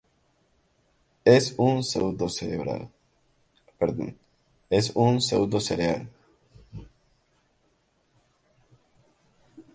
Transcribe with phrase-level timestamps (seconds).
[1.33, 2.89] Es un seudo-cereal.